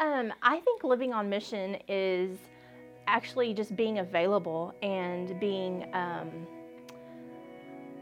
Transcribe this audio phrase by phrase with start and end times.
[0.00, 2.38] Um, I think living on mission is
[3.06, 6.46] actually just being available and being um,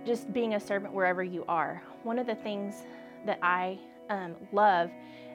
[0.06, 1.82] just being a servant wherever you are.
[2.02, 2.84] One of the things
[3.26, 3.78] that I
[4.08, 4.90] um, love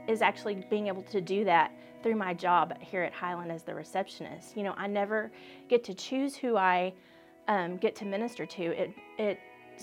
[0.07, 1.71] is actually being able to do that
[2.01, 4.57] through my job here at Highland as the receptionist.
[4.57, 5.31] You know, I never
[5.69, 6.93] get to choose who I
[7.47, 8.63] um, get to minister to.
[8.63, 9.39] It it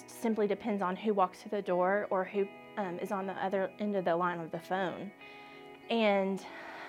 [0.09, 2.49] simply depends on who walks through the door or who
[2.79, 5.13] um, is on the other end of the line of the phone.
[5.91, 6.45] And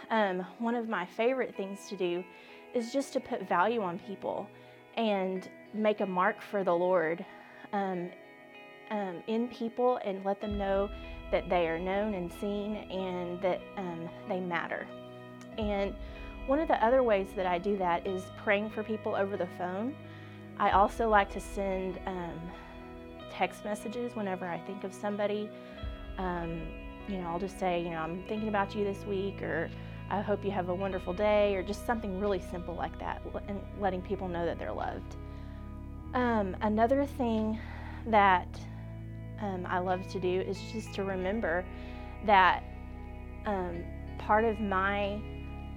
[0.09, 2.23] um, one of my favorite things to do
[2.73, 4.47] is just to put value on people
[4.95, 7.25] and make a mark for the Lord
[7.73, 8.09] um,
[8.91, 10.89] um, in people and let them know
[11.31, 14.85] that they are known and seen and that um, they matter.
[15.57, 15.93] And
[16.47, 19.47] one of the other ways that I do that is praying for people over the
[19.57, 19.95] phone.
[20.59, 22.39] I also like to send um,
[23.31, 25.49] text messages whenever I think of somebody.
[26.17, 26.61] Um,
[27.07, 29.69] you know, I'll just say, you know, I'm thinking about you this week, or
[30.09, 33.61] I hope you have a wonderful day, or just something really simple like that, and
[33.79, 35.15] letting people know that they're loved.
[36.13, 37.59] Um, another thing
[38.07, 38.47] that
[39.41, 41.65] um, I love to do is just to remember
[42.25, 42.63] that
[43.45, 43.83] um,
[44.17, 45.21] part of my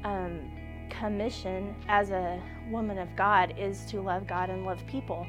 [0.05, 0.51] um,
[0.91, 5.27] commission as a woman of God is to love God and love people,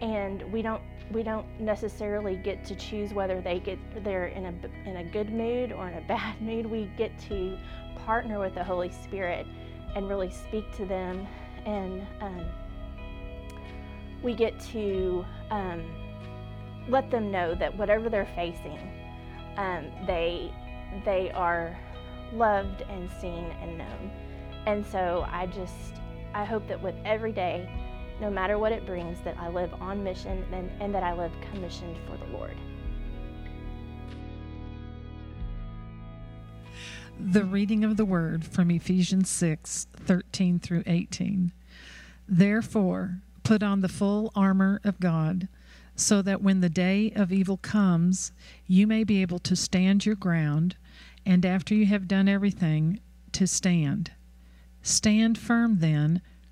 [0.00, 4.88] and we don't we don't necessarily get to choose whether they get they're in a
[4.88, 6.66] in a good mood or in a bad mood.
[6.66, 7.58] We get to
[8.04, 9.46] partner with the Holy Spirit
[9.94, 11.26] and really speak to them,
[11.64, 12.44] and um,
[14.22, 15.84] we get to um,
[16.88, 18.78] let them know that whatever they're facing,
[19.56, 20.52] um, they
[21.04, 21.76] they are
[22.32, 24.10] loved and seen and known.
[24.66, 25.94] And so I just
[26.34, 27.68] I hope that with every day,
[28.20, 31.32] no matter what it brings, that I live on mission and, and that I live
[31.52, 32.56] commissioned for the Lord.
[37.18, 41.52] The reading of the word from Ephesians 6 13 through 18.
[42.28, 45.48] Therefore, put on the full armor of God
[45.94, 48.32] so that when the day of evil comes,
[48.66, 50.76] you may be able to stand your ground,
[51.24, 53.00] and after you have done everything,
[53.32, 54.12] to stand.
[54.82, 56.20] Stand firm then,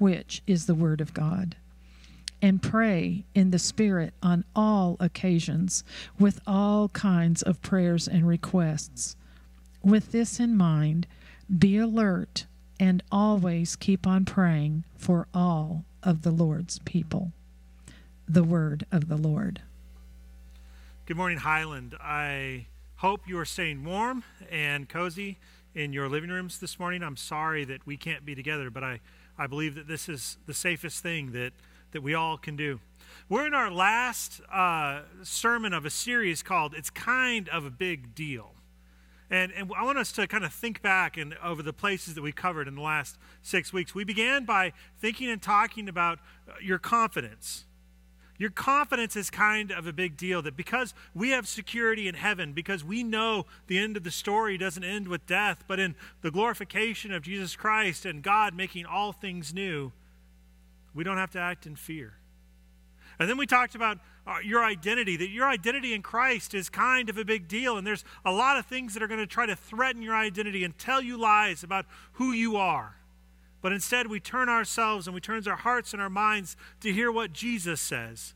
[0.00, 1.54] which is the Word of God.
[2.42, 5.84] And pray in the Spirit on all occasions
[6.18, 9.14] with all kinds of prayers and requests.
[9.84, 11.06] With this in mind,
[11.58, 12.46] be alert
[12.80, 17.32] and always keep on praying for all of the Lord's people
[18.30, 19.60] the word of the Lord.
[21.06, 21.96] Good morning, Highland.
[22.00, 22.66] I
[22.96, 25.38] hope you are staying warm and cozy
[25.74, 27.02] in your living rooms this morning.
[27.02, 29.00] I'm sorry that we can't be together, but I,
[29.40, 31.54] I believe that this is the safest thing that,
[31.92, 32.78] that we all can do.
[33.30, 38.14] We're in our last uh, sermon of a series called It's Kind of a Big
[38.14, 38.52] Deal.
[39.30, 42.22] And, and I want us to kind of think back and over the places that
[42.22, 43.94] we covered in the last six weeks.
[43.94, 47.64] We began by thinking and talking about uh, your confidence
[48.40, 52.54] your confidence is kind of a big deal that because we have security in heaven,
[52.54, 56.30] because we know the end of the story doesn't end with death, but in the
[56.30, 59.92] glorification of Jesus Christ and God making all things new,
[60.94, 62.14] we don't have to act in fear.
[63.18, 67.10] And then we talked about uh, your identity, that your identity in Christ is kind
[67.10, 67.76] of a big deal.
[67.76, 70.64] And there's a lot of things that are going to try to threaten your identity
[70.64, 72.96] and tell you lies about who you are.
[73.62, 77.12] But instead, we turn ourselves and we turn our hearts and our minds to hear
[77.12, 78.34] what Jesus says.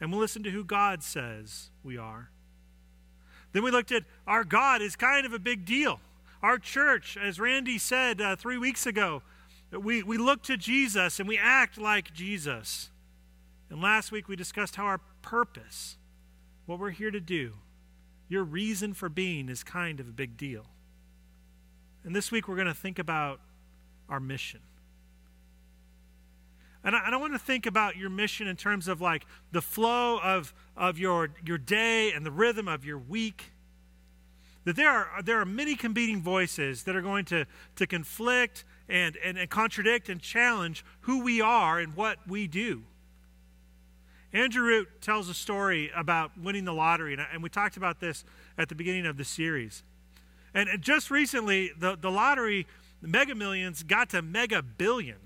[0.00, 2.30] And we'll listen to who God says we are.
[3.52, 6.00] Then we looked at our God is kind of a big deal.
[6.42, 9.22] Our church, as Randy said uh, three weeks ago,
[9.72, 12.90] we, we look to Jesus and we act like Jesus.
[13.68, 15.96] And last week we discussed how our purpose,
[16.66, 17.54] what we're here to do,
[18.28, 20.66] your reason for being is kind of a big deal.
[22.04, 23.40] And this week we're going to think about
[24.10, 24.60] our mission.
[26.82, 29.62] And I, and I, want to think about your mission in terms of like the
[29.62, 33.52] flow of, of your, your day and the rhythm of your week.
[34.64, 37.46] That there are, there are many competing voices that are going to,
[37.76, 42.82] to conflict and, and, and contradict and challenge who we are and what we do.
[44.32, 48.24] Andrew Root tells a story about winning the lottery, and, and we talked about this
[48.56, 49.82] at the beginning of the series.
[50.54, 52.66] And just recently, the, the lottery
[53.02, 55.18] Mega Millions got to Mega Billion.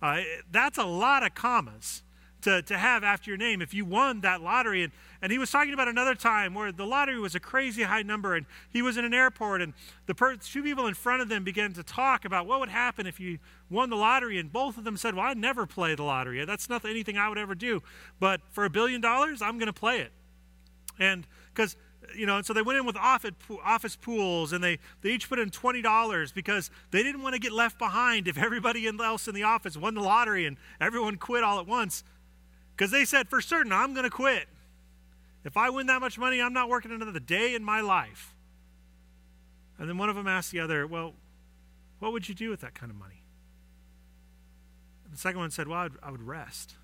[0.00, 0.20] Uh,
[0.50, 2.02] that's a lot of commas
[2.42, 4.84] to, to have after your name if you won that lottery.
[4.84, 8.02] And, and he was talking about another time where the lottery was a crazy high
[8.02, 9.74] number, and he was in an airport, and
[10.06, 13.06] the per- two people in front of them began to talk about what would happen
[13.06, 13.38] if you
[13.68, 14.38] won the lottery.
[14.38, 16.44] And both of them said, Well, I never play the lottery.
[16.44, 17.82] That's not anything I would ever do.
[18.20, 20.12] But for a billion dollars, I'm going to play it.
[20.98, 21.76] And because
[22.14, 25.38] you know, and so they went in with office pools and they, they each put
[25.38, 29.42] in $20 because they didn't want to get left behind if everybody else in the
[29.42, 32.04] office won the lottery and everyone quit all at once.
[32.76, 34.48] Because they said, for certain, I'm going to quit.
[35.44, 38.34] If I win that much money, I'm not working another day in my life.
[39.78, 41.14] And then one of them asked the other, Well,
[42.00, 43.22] what would you do with that kind of money?
[45.04, 46.74] And the second one said, Well, I'd, I would rest.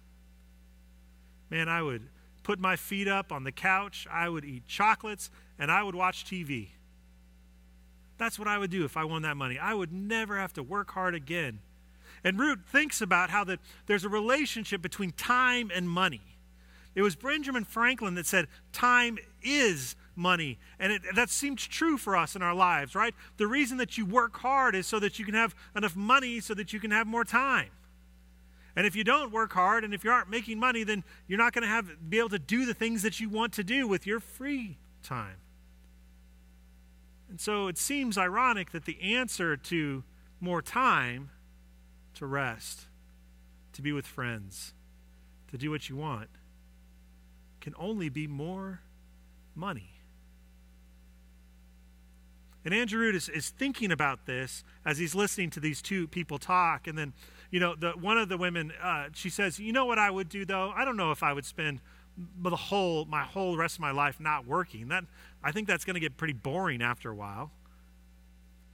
[1.51, 2.09] Man, I would
[2.45, 6.25] put my feet up on the couch, I would eat chocolates, and I would watch
[6.25, 6.69] TV.
[8.19, 9.59] That's what I would do if I won that money.
[9.59, 11.59] I would never have to work hard again.
[12.23, 16.23] And Root thinks about how that there's a relationship between time and money.
[16.95, 20.59] It was Benjamin Franklin that said, Time is money.
[20.79, 23.15] And it, that seems true for us in our lives, right?
[23.37, 26.55] The reason that you work hard is so that you can have enough money so
[26.55, 27.71] that you can have more time.
[28.77, 31.53] And if you don't work hard and if you aren't making money, then you're not
[31.53, 34.07] going to have be able to do the things that you want to do with
[34.07, 35.37] your free time.
[37.29, 40.03] And so it seems ironic that the answer to
[40.41, 41.31] more time
[42.15, 42.87] to rest,
[43.73, 44.75] to be with friends,
[45.51, 46.29] to do what you want,
[47.61, 48.81] can only be more
[49.55, 49.91] money.
[52.65, 56.39] And Andrew Root is, is thinking about this as he's listening to these two people
[56.39, 56.87] talk.
[56.87, 57.13] And then,
[57.55, 60.29] you know, the, one of the women, uh, she says, You know what I would
[60.29, 60.73] do, though?
[60.75, 61.81] I don't know if I would spend
[62.43, 64.89] the whole, my whole rest of my life not working.
[64.89, 65.05] That,
[65.41, 67.53] I think that's going to get pretty boring after a while.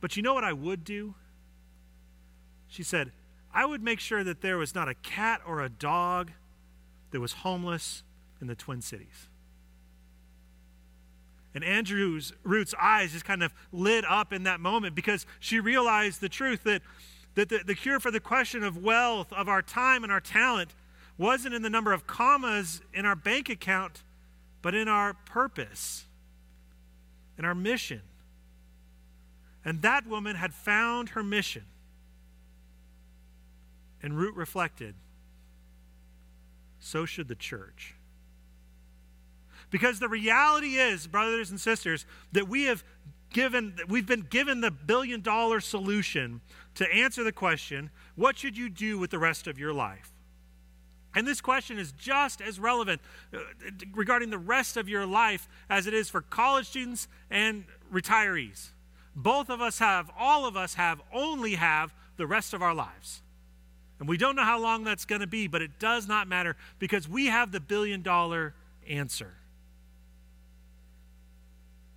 [0.00, 1.15] But you know what I would do?
[2.69, 3.12] She said,
[3.53, 6.31] I would make sure that there was not a cat or a dog
[7.11, 8.03] that was homeless
[8.41, 9.29] in the Twin Cities.
[11.55, 16.23] And Andrew's Root's eyes just kind of lit up in that moment because she realized
[16.23, 16.81] the truth that,
[17.35, 20.75] that the, the cure for the question of wealth, of our time and our talent,
[21.17, 24.03] wasn't in the number of commas in our bank account,
[24.62, 26.06] but in our purpose,
[27.38, 28.03] in our mission.
[29.65, 31.65] And that woman had found her mission.
[34.03, 34.94] And Root reflected,
[36.79, 37.94] so should the church.
[39.71, 42.82] Because the reality is, brothers and sisters, that we have
[43.32, 46.41] given we've been given the billion dollar solution
[46.75, 50.12] to answer the question, what should you do with the rest of your life?
[51.15, 53.00] And this question is just as relevant
[53.35, 53.38] uh,
[53.93, 58.69] regarding the rest of your life as it is for college students and retirees.
[59.17, 63.23] Both of us have, all of us have, only have the rest of our lives.
[63.99, 66.56] And we don't know how long that's going to be, but it does not matter
[66.79, 68.55] because we have the billion dollar
[68.88, 69.35] answer.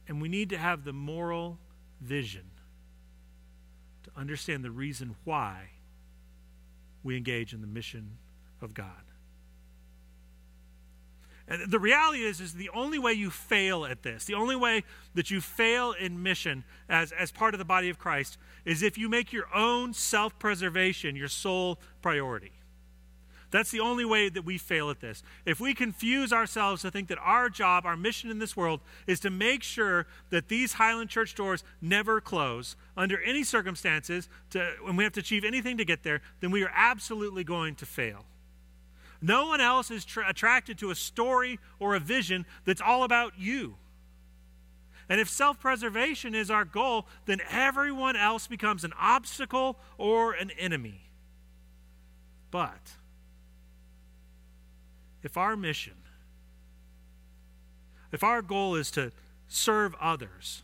[0.07, 1.59] And we need to have the moral
[2.01, 2.45] vision
[4.03, 5.69] to understand the reason why
[7.03, 8.17] we engage in the mission
[8.61, 9.03] of God.
[11.47, 14.83] And the reality is, is the only way you fail at this, the only way
[15.13, 18.97] that you fail in mission as, as part of the body of Christ, is if
[18.97, 22.53] you make your own self preservation your sole priority.
[23.53, 25.21] That's the only way that we fail at this.
[25.45, 29.19] If we confuse ourselves to think that our job, our mission in this world, is
[29.19, 34.95] to make sure that these Highland Church doors never close under any circumstances, to, when
[34.95, 38.25] we have to achieve anything to get there, then we are absolutely going to fail.
[39.21, 43.33] No one else is tra- attracted to a story or a vision that's all about
[43.37, 43.75] you.
[45.07, 50.49] And if self preservation is our goal, then everyone else becomes an obstacle or an
[50.57, 51.11] enemy.
[52.49, 52.95] But
[55.23, 55.93] if our mission,
[58.11, 59.11] if our goal is to
[59.47, 60.63] serve others,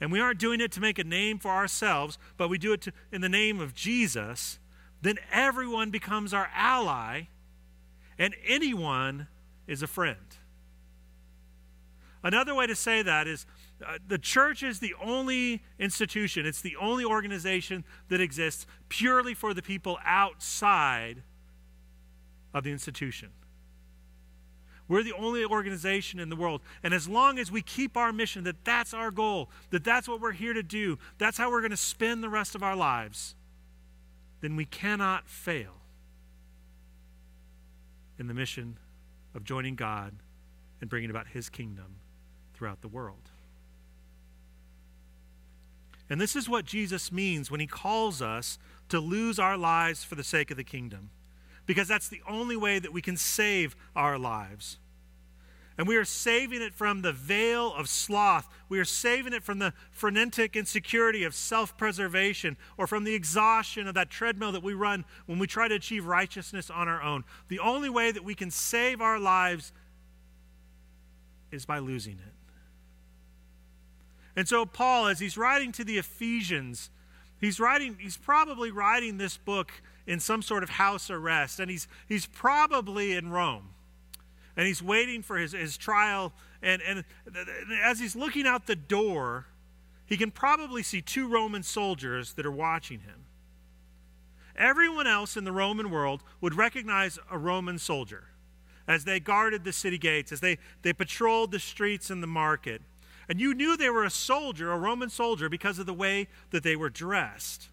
[0.00, 2.80] and we aren't doing it to make a name for ourselves, but we do it
[2.82, 4.58] to, in the name of Jesus,
[5.02, 7.22] then everyone becomes our ally
[8.18, 9.28] and anyone
[9.66, 10.36] is a friend.
[12.22, 13.46] Another way to say that is
[13.86, 19.54] uh, the church is the only institution, it's the only organization that exists purely for
[19.54, 21.22] the people outside
[22.52, 23.30] of the institution.
[24.88, 26.62] We're the only organization in the world.
[26.82, 30.20] And as long as we keep our mission, that that's our goal, that that's what
[30.20, 33.36] we're here to do, that's how we're going to spend the rest of our lives,
[34.40, 35.74] then we cannot fail
[38.18, 38.78] in the mission
[39.32, 40.14] of joining God
[40.80, 42.00] and bringing about his kingdom
[42.52, 43.30] throughout the world.
[46.08, 50.16] And this is what Jesus means when he calls us to lose our lives for
[50.16, 51.10] the sake of the kingdom,
[51.70, 54.78] because that's the only way that we can save our lives.
[55.78, 58.48] And we are saving it from the veil of sloth.
[58.68, 63.86] We are saving it from the frenetic insecurity of self preservation or from the exhaustion
[63.86, 67.22] of that treadmill that we run when we try to achieve righteousness on our own.
[67.46, 69.72] The only way that we can save our lives
[71.52, 72.34] is by losing it.
[74.34, 76.90] And so, Paul, as he's writing to the Ephesians,
[77.40, 79.70] he's writing, he's probably writing this book
[80.10, 83.68] in some sort of house arrest, and he's, he's probably in Rome
[84.56, 86.32] and he's waiting for his, his trial.
[86.62, 87.04] And, and
[87.84, 89.46] as he's looking out the door,
[90.06, 93.26] he can probably see two Roman soldiers that are watching him.
[94.56, 98.24] Everyone else in the Roman world would recognize a Roman soldier
[98.88, 102.82] as they guarded the city gates, as they, they patrolled the streets and the market.
[103.28, 106.64] And you knew they were a soldier, a Roman soldier, because of the way that
[106.64, 107.68] they were dressed.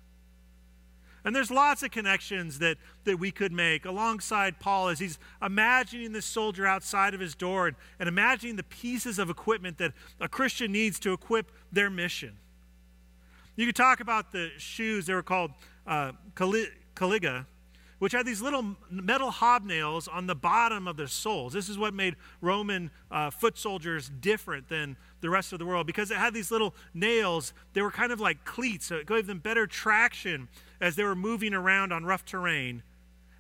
[1.28, 6.14] And there's lots of connections that, that we could make alongside Paul as he's imagining
[6.14, 9.92] this soldier outside of his door and, and imagining the pieces of equipment that
[10.22, 12.38] a Christian needs to equip their mission.
[13.58, 15.52] You could talk about the shoes, they were called
[15.86, 17.46] uh, caliga,
[18.00, 21.54] which had these little metal hobnails on the bottom of their soles.
[21.54, 25.88] This is what made Roman uh, foot soldiers different than the rest of the world
[25.88, 27.54] because it had these little nails.
[27.74, 30.48] They were kind of like cleats, so it gave them better traction
[30.80, 32.84] as they were moving around on rough terrain.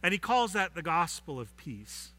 [0.01, 2.11] And he calls that the gospel of peace.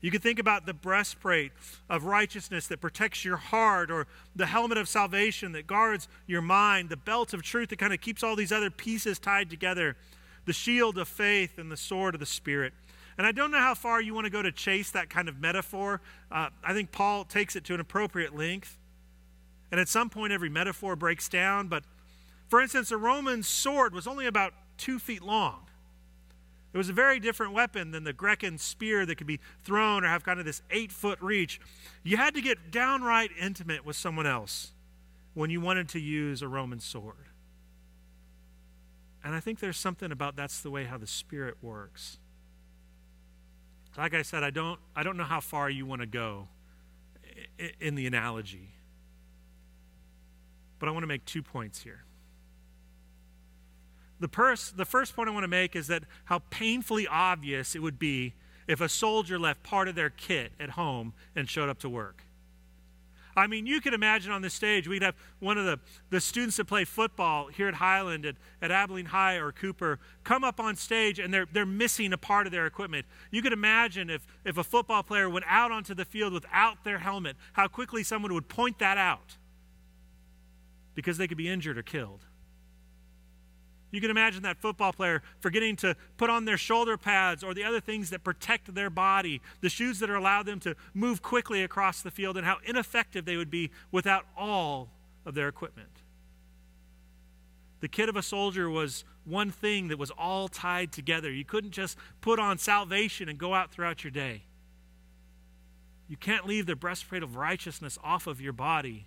[0.00, 1.52] You could think about the breastplate
[1.88, 6.88] of righteousness that protects your heart, or the helmet of salvation that guards your mind,
[6.88, 9.96] the belt of truth that kind of keeps all these other pieces tied together,
[10.46, 12.72] the shield of faith, and the sword of the Spirit.
[13.18, 15.38] And I don't know how far you want to go to chase that kind of
[15.38, 16.00] metaphor.
[16.32, 18.78] Uh, I think Paul takes it to an appropriate length.
[19.70, 21.84] And at some point, every metaphor breaks down, but
[22.48, 25.66] for instance, a Roman sword was only about two feet long.
[26.72, 30.08] It was a very different weapon than the Grecian spear that could be thrown or
[30.08, 31.60] have kind of this eight foot reach.
[32.02, 34.72] You had to get downright intimate with someone else
[35.34, 37.29] when you wanted to use a Roman sword.
[39.22, 42.18] And I think there's something about that's the way how the Spirit works.
[43.96, 46.48] Like I said, I don't, I don't know how far you want to go
[47.80, 48.70] in the analogy.
[50.78, 52.04] But I want to make two points here.
[54.20, 57.80] The, pers- the first point I want to make is that how painfully obvious it
[57.80, 58.34] would be
[58.66, 62.22] if a soldier left part of their kit at home and showed up to work.
[63.36, 65.78] I mean, you could imagine on the stage, we'd have one of the,
[66.10, 70.44] the students that play football here at Highland, at, at Abilene High or Cooper, come
[70.44, 73.06] up on stage and they're, they're missing a part of their equipment.
[73.30, 76.98] You could imagine if, if a football player went out onto the field without their
[76.98, 79.36] helmet, how quickly someone would point that out
[80.94, 82.26] because they could be injured or killed.
[83.90, 87.64] You can imagine that football player forgetting to put on their shoulder pads or the
[87.64, 92.00] other things that protect their body, the shoes that allow them to move quickly across
[92.00, 94.90] the field, and how ineffective they would be without all
[95.26, 96.02] of their equipment.
[97.80, 101.32] The kit of a soldier was one thing that was all tied together.
[101.32, 104.42] You couldn't just put on salvation and go out throughout your day.
[106.08, 109.06] You can't leave the breastplate of righteousness off of your body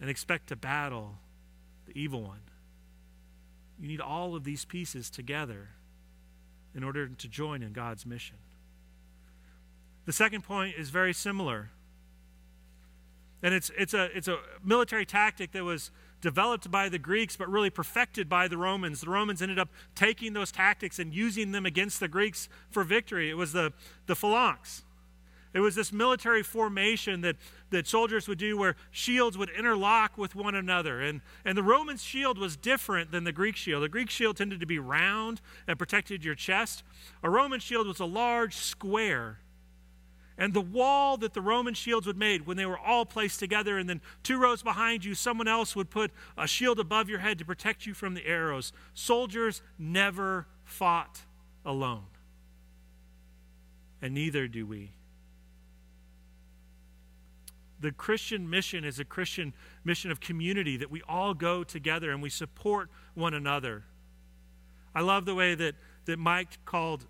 [0.00, 1.18] and expect to battle
[1.86, 2.40] the evil one.
[3.78, 5.68] You need all of these pieces together
[6.74, 8.36] in order to join in God's mission.
[10.04, 11.70] The second point is very similar.
[13.42, 15.90] And it's, it's, a, it's a military tactic that was
[16.20, 19.00] developed by the Greeks, but really perfected by the Romans.
[19.00, 23.28] The Romans ended up taking those tactics and using them against the Greeks for victory.
[23.30, 23.72] It was the,
[24.06, 24.82] the phalanx.
[25.56, 27.36] It was this military formation that,
[27.70, 31.00] that soldiers would do where shields would interlock with one another.
[31.00, 33.82] And, and the Roman shield was different than the Greek shield.
[33.82, 36.82] The Greek shield tended to be round and protected your chest.
[37.22, 39.38] A Roman shield was a large square.
[40.36, 43.78] And the wall that the Roman shields would make when they were all placed together,
[43.78, 47.38] and then two rows behind you, someone else would put a shield above your head
[47.38, 48.74] to protect you from the arrows.
[48.92, 51.22] Soldiers never fought
[51.64, 52.08] alone.
[54.02, 54.92] And neither do we
[57.80, 59.52] the Christian mission is a Christian
[59.84, 63.84] mission of community that we all go together and we support one another.
[64.94, 65.74] I love the way that,
[66.06, 67.06] that Mike called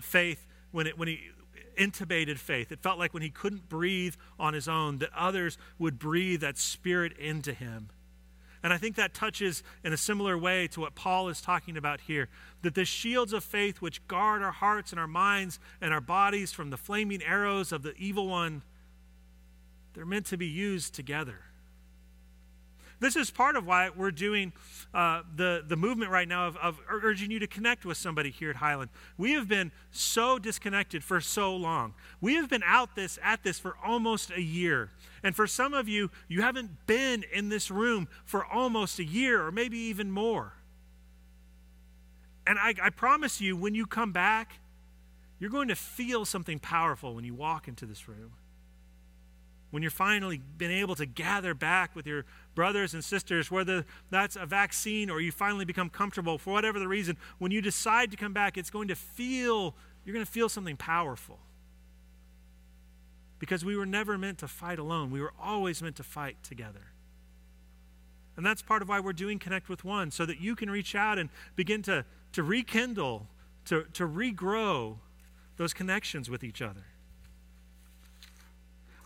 [0.00, 1.20] faith when, it, when he
[1.78, 2.72] intubated faith.
[2.72, 6.58] It felt like when he couldn't breathe on his own, that others would breathe that
[6.58, 7.90] spirit into him.
[8.62, 12.00] And I think that touches in a similar way to what Paul is talking about
[12.00, 12.28] here
[12.62, 16.52] that the shields of faith which guard our hearts and our minds and our bodies
[16.52, 18.62] from the flaming arrows of the evil one
[19.96, 21.38] they're meant to be used together.
[23.00, 24.52] This is part of why we're doing
[24.92, 28.50] uh, the, the movement right now of, of urging you to connect with somebody here
[28.50, 28.90] at Highland.
[29.16, 31.94] We have been so disconnected for so long.
[32.20, 34.90] We have been out this at this for almost a year.
[35.22, 39.46] And for some of you, you haven't been in this room for almost a year
[39.46, 40.52] or maybe even more.
[42.46, 44.58] And I, I promise you, when you come back,
[45.38, 48.32] you're going to feel something powerful when you walk into this room
[49.76, 54.34] when you're finally been able to gather back with your brothers and sisters, whether that's
[54.34, 58.16] a vaccine or you finally become comfortable for whatever the reason, when you decide to
[58.16, 61.40] come back, it's going to feel, you're going to feel something powerful.
[63.38, 66.92] Because we were never meant to fight alone, we were always meant to fight together.
[68.34, 70.94] And that's part of why we're doing Connect with One, so that you can reach
[70.94, 73.28] out and begin to, to rekindle,
[73.66, 74.96] to, to regrow
[75.58, 76.86] those connections with each other.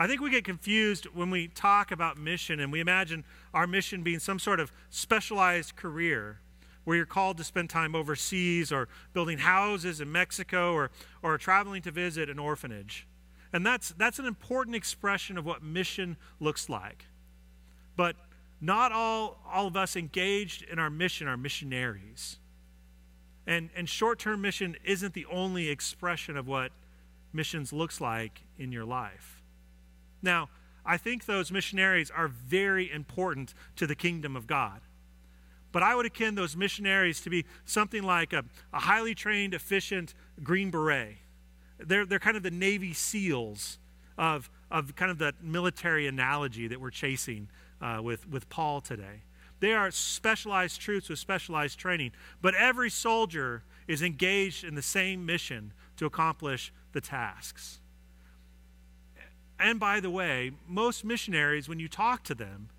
[0.01, 4.03] I think we get confused when we talk about mission and we imagine our mission
[4.03, 6.41] being some sort of specialized career
[6.85, 10.91] where you're called to spend time overseas or building houses in Mexico or,
[11.23, 13.07] or traveling to visit an orphanage.
[13.53, 17.05] And that's, that's an important expression of what mission looks like.
[17.95, 18.17] But
[18.59, 22.39] not all, all of us engaged in our mission are missionaries.
[23.47, 26.73] And, and short term mission isn't the only expression of what
[27.35, 29.40] missions looks like in your life.
[30.23, 30.49] Now,
[30.85, 34.81] I think those missionaries are very important to the kingdom of God.
[35.73, 40.15] But I would akin those missionaries to be something like a, a highly trained, efficient
[40.43, 41.19] Green Beret.
[41.79, 43.79] They're, they're kind of the Navy SEALs
[44.19, 47.49] of, of kind of that military analogy that we're chasing
[47.81, 49.23] uh, with, with Paul today.
[49.61, 55.25] They are specialized troops with specialized training, but every soldier is engaged in the same
[55.25, 57.81] mission to accomplish the tasks.
[59.61, 62.71] And by the way, most missionaries, when you talk to them,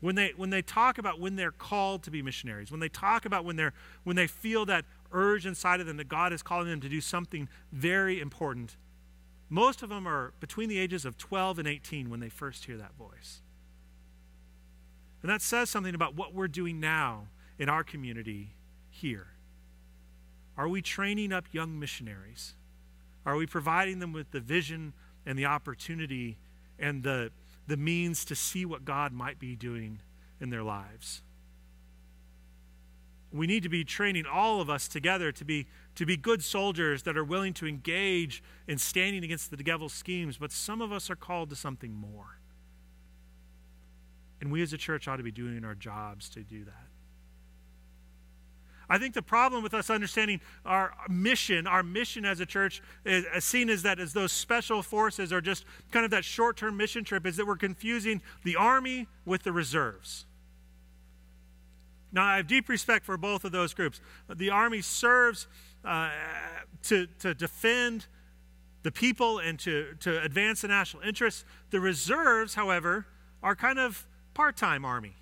[0.00, 3.26] when they, when they talk about when they're called to be missionaries, when they talk
[3.26, 6.68] about when, they're, when they feel that urge inside of them that God is calling
[6.68, 8.76] them to do something very important,
[9.50, 12.78] most of them are between the ages of 12 and 18 when they first hear
[12.78, 13.42] that voice.
[15.22, 18.54] And that says something about what we're doing now in our community
[18.90, 19.28] here.
[20.56, 22.54] Are we training up young missionaries?
[23.26, 24.92] Are we providing them with the vision
[25.26, 26.38] and the opportunity
[26.78, 27.30] and the,
[27.66, 30.00] the means to see what God might be doing
[30.40, 31.22] in their lives.
[33.32, 37.02] We need to be training all of us together to be, to be good soldiers
[37.02, 41.10] that are willing to engage in standing against the devil's schemes, but some of us
[41.10, 42.38] are called to something more.
[44.40, 46.93] And we as a church ought to be doing our jobs to do that.
[48.88, 53.24] I think the problem with us understanding our mission, our mission as a church, is
[53.44, 57.04] seen as that as those special forces are just kind of that short term mission
[57.04, 60.26] trip, is that we're confusing the army with the reserves.
[62.12, 64.00] Now, I have deep respect for both of those groups.
[64.32, 65.48] The army serves
[65.84, 66.10] uh,
[66.84, 68.06] to, to defend
[68.84, 71.44] the people and to, to advance the national interests.
[71.70, 73.06] The reserves, however,
[73.42, 75.16] are kind of part time army.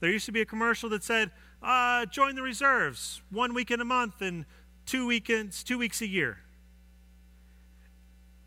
[0.00, 1.30] There used to be a commercial that said,
[1.62, 4.44] uh, join the reserves one weekend a month and
[4.84, 6.38] two weekends, two weeks a year.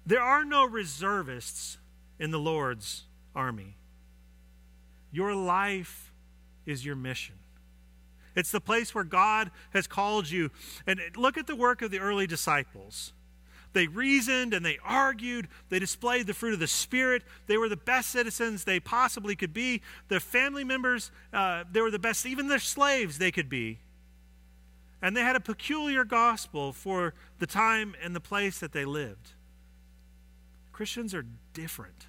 [0.05, 1.77] There are no reservists
[2.17, 3.03] in the Lord's
[3.35, 3.77] army.
[5.11, 6.11] Your life
[6.65, 7.35] is your mission.
[8.35, 10.51] It's the place where God has called you.
[10.87, 13.13] And look at the work of the early disciples.
[13.73, 15.47] They reasoned and they argued.
[15.69, 17.23] They displayed the fruit of the Spirit.
[17.47, 19.81] They were the best citizens they possibly could be.
[20.07, 23.79] Their family members, uh, they were the best, even their slaves, they could be.
[25.01, 29.31] And they had a peculiar gospel for the time and the place that they lived.
[30.71, 32.07] Christians are different.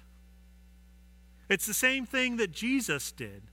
[1.49, 3.43] It's the same thing that Jesus did.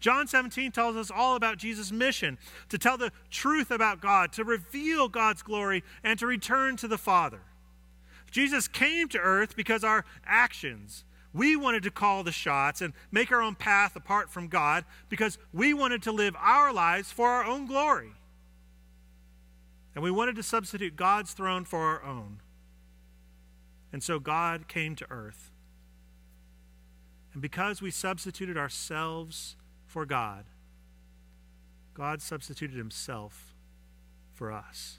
[0.00, 4.44] John 17 tells us all about Jesus' mission to tell the truth about God, to
[4.44, 7.40] reveal God's glory, and to return to the Father.
[8.30, 13.32] Jesus came to earth because our actions, we wanted to call the shots and make
[13.32, 17.44] our own path apart from God because we wanted to live our lives for our
[17.44, 18.12] own glory.
[19.94, 22.40] And we wanted to substitute God's throne for our own.
[23.92, 25.50] And so God came to earth.
[27.32, 30.44] And because we substituted ourselves for God,
[31.94, 33.54] God substituted himself
[34.34, 34.97] for us.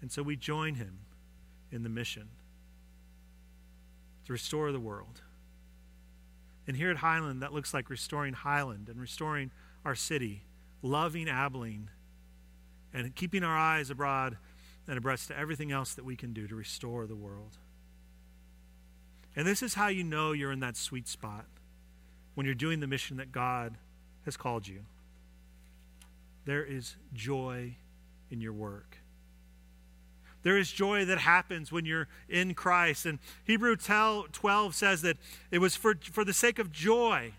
[0.00, 1.00] And so we join him
[1.70, 2.28] in the mission
[4.26, 5.22] to restore the world.
[6.66, 9.50] And here at Highland, that looks like restoring Highland and restoring
[9.84, 10.42] our city,
[10.82, 11.90] loving Abilene,
[12.92, 14.36] and keeping our eyes abroad
[14.86, 17.58] and abreast to everything else that we can do to restore the world.
[19.36, 21.46] And this is how you know you're in that sweet spot.
[22.34, 23.76] when you're doing the mission that God
[24.24, 24.80] has called you.
[26.44, 27.76] There is joy
[28.30, 28.96] in your work.
[30.42, 33.06] There is joy that happens when you're in Christ.
[33.06, 35.18] And Hebrew 12 says that
[35.50, 37.32] it was for, for the sake of joy,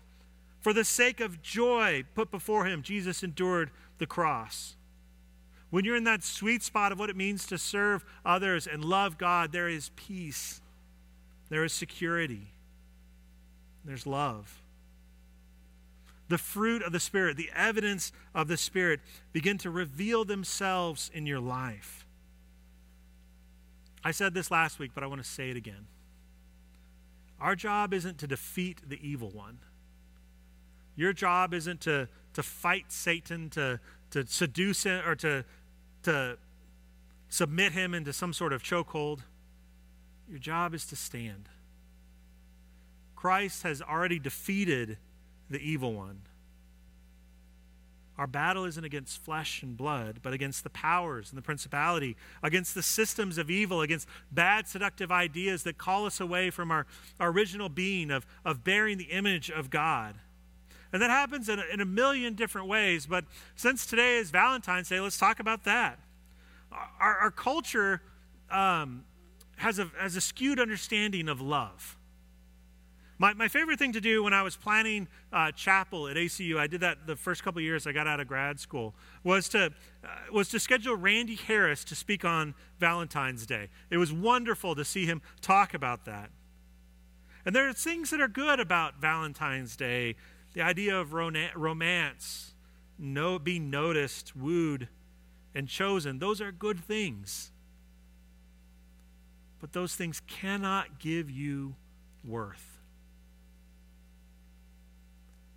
[0.60, 4.76] for the sake of joy put before him, Jesus endured the cross.
[5.70, 9.18] When you're in that sweet spot of what it means to serve others and love
[9.18, 10.60] God, there is peace,
[11.48, 12.48] there is security,
[13.84, 14.60] there's love.
[16.28, 19.00] The fruit of the Spirit, the evidence of the Spirit,
[19.32, 22.06] begin to reveal themselves in your life.
[24.04, 25.86] I said this last week, but I want to say it again.
[27.40, 29.58] Our job isn't to defeat the evil one.
[30.94, 35.44] Your job isn't to, to fight Satan, to, to seduce him, or to,
[36.04, 36.38] to
[37.28, 39.20] submit him into some sort of chokehold.
[40.28, 41.48] Your job is to stand.
[43.16, 44.98] Christ has already defeated
[45.48, 46.22] the evil one.
[48.22, 52.72] Our battle isn't against flesh and blood, but against the powers and the principality, against
[52.72, 56.86] the systems of evil, against bad, seductive ideas that call us away from our,
[57.18, 60.14] our original being of, of bearing the image of God.
[60.92, 63.24] And that happens in a, in a million different ways, but
[63.56, 65.98] since today is Valentine's Day, let's talk about that.
[66.70, 68.02] Our, our culture
[68.52, 69.02] um,
[69.56, 71.96] has, a, has a skewed understanding of love.
[73.22, 76.66] My, my favorite thing to do when I was planning uh, chapel at ACU, I
[76.66, 80.08] did that the first couple years I got out of grad school, was to, uh,
[80.32, 83.68] was to schedule Randy Harris to speak on Valentine's Day.
[83.90, 86.30] It was wonderful to see him talk about that.
[87.46, 90.16] And there are things that are good about Valentine's Day
[90.54, 92.54] the idea of romance,
[92.98, 94.88] no, being noticed, wooed,
[95.54, 96.18] and chosen.
[96.18, 97.52] Those are good things.
[99.60, 101.76] But those things cannot give you
[102.24, 102.71] worth.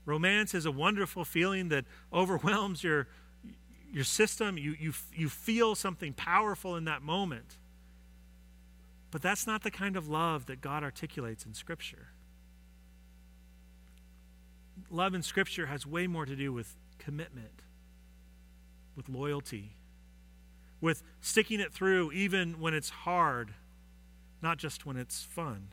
[0.05, 3.07] Romance is a wonderful feeling that overwhelms your,
[3.91, 4.57] your system.
[4.57, 7.57] You, you, you feel something powerful in that moment.
[9.09, 12.09] But that's not the kind of love that God articulates in Scripture.
[14.89, 17.61] Love in Scripture has way more to do with commitment,
[18.95, 19.71] with loyalty,
[20.81, 23.53] with sticking it through even when it's hard,
[24.41, 25.69] not just when it's fun.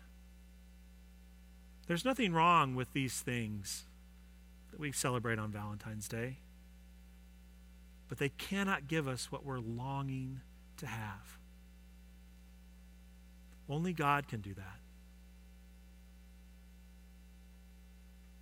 [1.86, 3.84] There's nothing wrong with these things
[4.72, 6.38] that we celebrate on Valentine's Day.
[8.08, 10.40] But they cannot give us what we're longing
[10.78, 11.38] to have.
[13.68, 14.80] Only God can do that.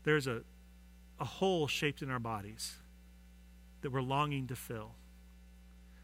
[0.03, 0.43] There's a,
[1.19, 2.77] a hole shaped in our bodies
[3.83, 4.93] that we're longing to fill.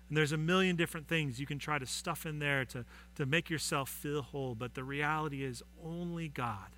[0.09, 2.85] And there's a million different things you can try to stuff in there to,
[3.17, 6.76] to make yourself feel whole, but the reality is only God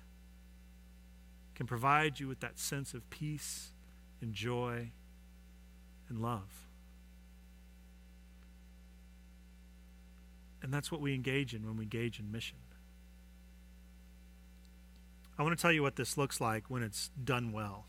[1.59, 3.73] can provide you with that sense of peace
[4.21, 4.91] and joy
[6.07, 6.69] and love.
[10.61, 12.55] And that's what we engage in when we engage in mission.
[15.37, 17.87] I want to tell you what this looks like when it's done well.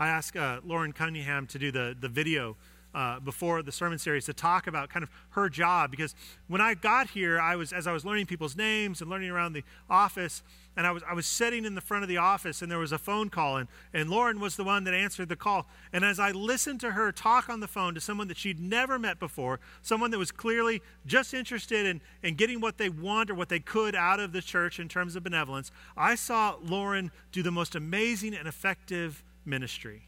[0.00, 2.56] I asked uh, Lauren Cunningham to do the, the video
[2.96, 6.14] uh, before the sermon series to talk about kind of her job because
[6.48, 9.52] when I got here, I was as I was learning people's names and learning around
[9.52, 10.42] the office,
[10.78, 12.92] and I was I was sitting in the front of the office and there was
[12.92, 15.66] a phone call and and Lauren was the one that answered the call.
[15.92, 18.98] And as I listened to her talk on the phone to someone that she'd never
[18.98, 23.34] met before, someone that was clearly just interested in in getting what they want or
[23.34, 27.42] what they could out of the church in terms of benevolence, I saw Lauren do
[27.42, 30.04] the most amazing and effective ministry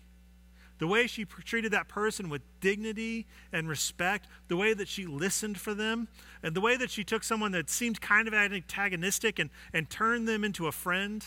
[0.78, 5.58] the way she treated that person with dignity and respect, the way that she listened
[5.58, 6.08] for them,
[6.42, 10.28] and the way that she took someone that seemed kind of antagonistic and, and turned
[10.28, 11.24] them into a friend.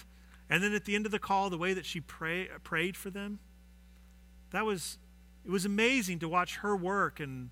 [0.50, 3.10] And then at the end of the call, the way that she pray, prayed for
[3.10, 3.40] them.
[4.52, 4.98] That was,
[5.46, 7.50] it was amazing to watch her work and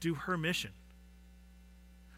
[0.00, 0.70] do her mission.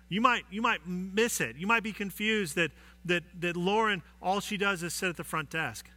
[0.09, 1.56] You might, you might miss it.
[1.56, 2.72] You might be confused that,
[3.04, 5.88] that, that Lauren, all she does is sit at the front desk.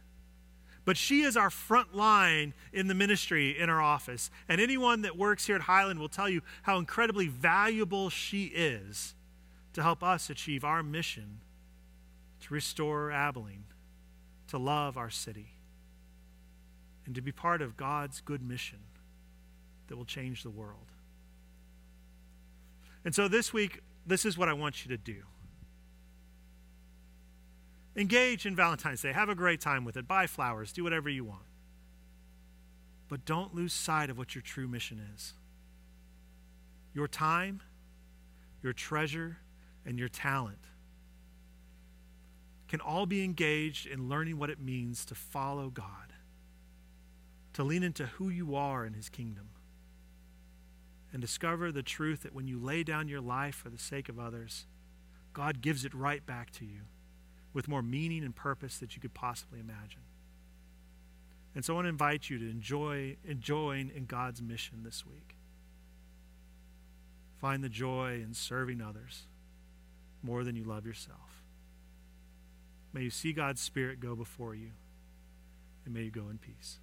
[0.84, 4.30] But she is our front line in the ministry in our office.
[4.48, 9.14] And anyone that works here at Highland will tell you how incredibly valuable she is
[9.72, 11.40] to help us achieve our mission
[12.40, 13.64] to restore Abilene,
[14.48, 15.54] to love our city,
[17.06, 18.80] and to be part of God's good mission
[19.88, 20.92] that will change the world.
[23.04, 25.22] And so this week, this is what I want you to do.
[27.96, 29.12] Engage in Valentine's Day.
[29.12, 30.08] Have a great time with it.
[30.08, 30.72] Buy flowers.
[30.72, 31.44] Do whatever you want.
[33.08, 35.34] But don't lose sight of what your true mission is
[36.94, 37.60] your time,
[38.62, 39.38] your treasure,
[39.84, 40.58] and your talent
[42.68, 46.12] can all be engaged in learning what it means to follow God,
[47.52, 49.50] to lean into who you are in His kingdom,
[51.12, 54.18] and discover the truth that when you lay down your life for the sake of
[54.18, 54.66] others,
[55.32, 56.82] God gives it right back to you
[57.54, 60.02] with more meaning and purpose that you could possibly imagine.
[61.54, 65.36] And so I want to invite you to enjoy join in God's mission this week.
[67.40, 69.22] Find the joy in serving others
[70.22, 71.44] more than you love yourself.
[72.92, 74.70] May you see God's Spirit go before you,
[75.84, 76.78] and may you go in peace.